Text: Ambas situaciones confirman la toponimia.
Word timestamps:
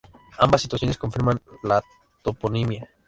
Ambas 0.39 0.63
situaciones 0.63 0.97
confirman 0.97 1.39
la 1.61 1.83
toponimia. 2.23 2.89